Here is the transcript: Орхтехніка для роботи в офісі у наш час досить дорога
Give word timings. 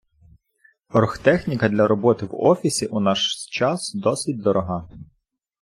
Орхтехніка 0.89 1.69
для 1.69 1.87
роботи 1.87 2.25
в 2.25 2.35
офісі 2.35 2.85
у 2.87 2.99
наш 2.99 3.45
час 3.49 3.93
досить 3.95 4.41
дорога 4.41 4.89